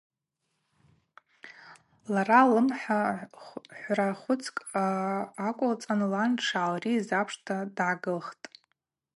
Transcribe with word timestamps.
Лара 2.13 2.39
ллымхӏа 2.47 3.01
хӏвра 3.43 4.09
хвыцкӏ 4.19 4.63
аквылцӏан 5.47 6.01
лан 6.11 6.31
дшгӏалрийыз 6.37 7.07
апшта 7.19 7.57
дгӏагылхтӏ. 7.75 8.45